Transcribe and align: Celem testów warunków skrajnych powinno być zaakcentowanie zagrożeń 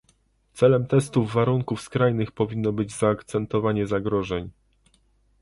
Celem 0.53 0.87
testów 0.87 1.33
warunków 1.33 1.81
skrajnych 1.81 2.31
powinno 2.31 2.71
być 2.71 2.93
zaakcentowanie 2.95 3.87
zagrożeń 3.87 4.49